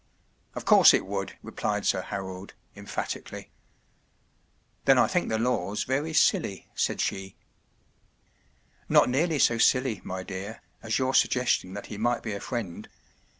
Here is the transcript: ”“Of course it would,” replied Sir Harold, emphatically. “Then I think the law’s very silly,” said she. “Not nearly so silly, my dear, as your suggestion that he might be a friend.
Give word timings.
”“Of 0.55 0.65
course 0.65 0.95
it 0.95 1.05
would,” 1.05 1.37
replied 1.45 1.85
Sir 1.85 2.01
Harold, 2.01 2.55
emphatically. 2.75 3.51
“Then 4.85 4.97
I 4.97 5.05
think 5.05 5.29
the 5.29 5.37
law’s 5.37 5.83
very 5.83 6.11
silly,” 6.11 6.71
said 6.73 6.99
she. 6.99 7.35
“Not 8.89 9.09
nearly 9.09 9.37
so 9.37 9.59
silly, 9.59 10.01
my 10.03 10.23
dear, 10.23 10.63
as 10.81 10.97
your 10.97 11.13
suggestion 11.13 11.75
that 11.75 11.85
he 11.85 11.99
might 11.99 12.23
be 12.23 12.33
a 12.33 12.39
friend. 12.39 12.89